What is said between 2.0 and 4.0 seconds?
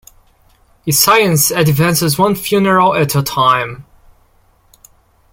one funeral at a time.